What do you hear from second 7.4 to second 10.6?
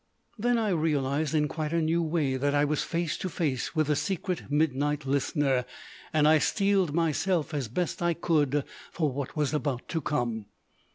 as best I could for what was about to come.